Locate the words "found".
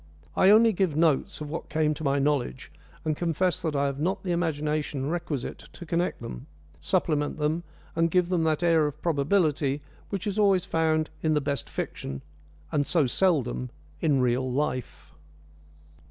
10.65-11.11